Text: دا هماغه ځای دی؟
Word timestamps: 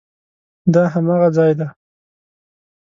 دا 0.73 0.83
هماغه 0.93 1.29
ځای 1.37 1.51
دی؟ 1.59 1.67